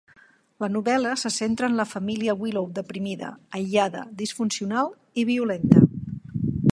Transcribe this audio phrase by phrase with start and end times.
[0.63, 4.93] La novel·la se centra en la família Willow deprimida, aïllada, disfuncional
[5.23, 5.85] i violenta.